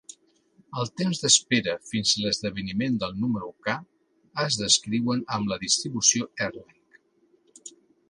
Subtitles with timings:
[0.83, 3.77] Els temps d'espera fins a l'esdeveniment del número k
[4.47, 7.01] es descriuen amb la distribució Erlang.